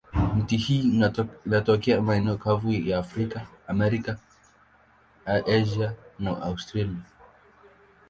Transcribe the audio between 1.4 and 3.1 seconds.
inatokea maeneo kavu ya